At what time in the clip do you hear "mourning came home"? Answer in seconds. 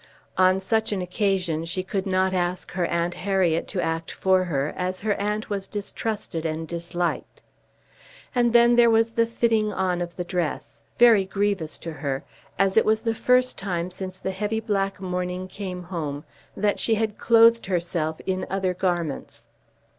14.99-16.23